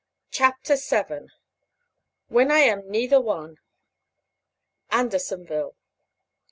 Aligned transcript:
CHAPTER 0.31 0.77
VII 0.77 1.27
WHEN 2.29 2.49
I 2.51 2.61
AM 2.61 2.89
NEITHER 2.89 3.21
ONE 3.21 3.57
ANDERSONVILLE. 4.89 5.75